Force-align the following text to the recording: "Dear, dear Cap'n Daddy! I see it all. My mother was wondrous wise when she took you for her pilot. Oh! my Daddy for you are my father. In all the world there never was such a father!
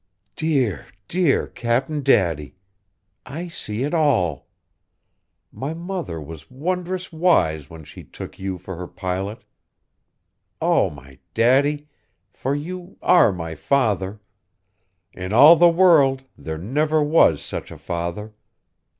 "Dear, 0.35 0.87
dear 1.07 1.45
Cap'n 1.45 2.01
Daddy! 2.01 2.55
I 3.23 3.47
see 3.47 3.83
it 3.83 3.93
all. 3.93 4.47
My 5.51 5.75
mother 5.75 6.19
was 6.19 6.49
wondrous 6.49 7.13
wise 7.13 7.69
when 7.69 7.83
she 7.83 8.03
took 8.03 8.39
you 8.39 8.57
for 8.57 8.77
her 8.77 8.87
pilot. 8.87 9.45
Oh! 10.59 10.89
my 10.89 11.19
Daddy 11.35 11.87
for 12.31 12.55
you 12.55 12.97
are 13.03 13.31
my 13.31 13.53
father. 13.53 14.19
In 15.13 15.33
all 15.33 15.55
the 15.55 15.69
world 15.69 16.23
there 16.35 16.57
never 16.57 17.03
was 17.03 17.39
such 17.39 17.69
a 17.69 17.77
father! 17.77 18.33